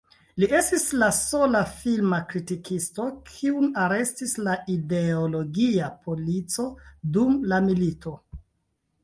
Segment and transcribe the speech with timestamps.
[0.41, 6.67] Li estis la sola filma kritikisto, kiun arestis la ideologia polico
[7.19, 8.17] dum la milito.